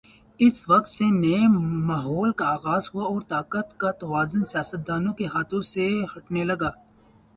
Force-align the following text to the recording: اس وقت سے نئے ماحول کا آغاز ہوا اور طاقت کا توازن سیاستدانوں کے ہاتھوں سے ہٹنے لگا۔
اس 0.39 0.63
وقت 0.67 0.87
سے 0.87 1.05
نئے 1.19 1.41
ماحول 1.87 2.31
کا 2.31 2.45
آغاز 2.53 2.89
ہوا 2.93 3.03
اور 3.03 3.21
طاقت 3.27 3.77
کا 3.79 3.91
توازن 3.91 4.45
سیاستدانوں 4.45 5.13
کے 5.13 5.25
ہاتھوں 5.25 5.61
سے 5.73 5.87
ہٹنے 6.13 6.43
لگا۔ 6.43 6.69